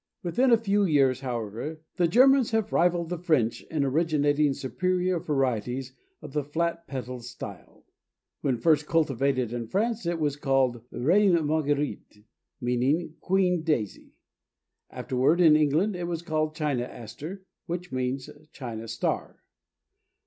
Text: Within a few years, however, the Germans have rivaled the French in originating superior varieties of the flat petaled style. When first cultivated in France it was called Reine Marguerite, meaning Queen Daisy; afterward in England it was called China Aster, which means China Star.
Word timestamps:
Within 0.23 0.49
a 0.51 0.57
few 0.57 0.83
years, 0.83 1.19
however, 1.19 1.79
the 1.97 2.07
Germans 2.07 2.49
have 2.49 2.73
rivaled 2.73 3.09
the 3.09 3.19
French 3.19 3.61
in 3.69 3.83
originating 3.85 4.51
superior 4.55 5.19
varieties 5.19 5.93
of 6.23 6.33
the 6.33 6.43
flat 6.43 6.87
petaled 6.87 7.23
style. 7.23 7.85
When 8.41 8.57
first 8.57 8.87
cultivated 8.87 9.53
in 9.53 9.67
France 9.67 10.07
it 10.07 10.17
was 10.19 10.37
called 10.37 10.81
Reine 10.89 11.45
Marguerite, 11.45 12.25
meaning 12.59 13.13
Queen 13.19 13.61
Daisy; 13.61 14.15
afterward 14.89 15.39
in 15.39 15.55
England 15.55 15.95
it 15.95 16.07
was 16.07 16.23
called 16.23 16.55
China 16.55 16.81
Aster, 16.85 17.45
which 17.67 17.91
means 17.91 18.27
China 18.53 18.87
Star. 18.87 19.43